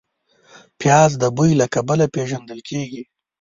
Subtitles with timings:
[0.79, 3.03] پیاز د بوی له کبله پېژندل کېږي